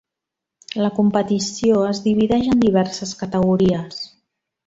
[0.83, 4.01] La competició es divideix en diverses categories.